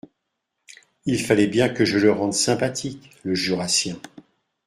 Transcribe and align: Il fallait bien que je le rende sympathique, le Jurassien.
Il 1.05 1.23
fallait 1.23 1.45
bien 1.45 1.69
que 1.69 1.85
je 1.85 1.99
le 1.99 2.11
rende 2.11 2.33
sympathique, 2.33 3.11
le 3.23 3.35
Jurassien. 3.35 3.99